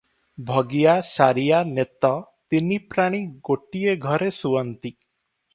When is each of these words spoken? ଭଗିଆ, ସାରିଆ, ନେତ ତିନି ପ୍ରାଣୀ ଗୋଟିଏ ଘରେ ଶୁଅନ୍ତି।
ଭଗିଆ, 0.45 0.93
ସାରିଆ, 1.09 1.59
ନେତ 1.75 2.11
ତିନି 2.55 2.81
ପ୍ରାଣୀ 2.95 3.23
ଗୋଟିଏ 3.51 3.97
ଘରେ 4.07 4.35
ଶୁଅନ୍ତି। 4.43 4.97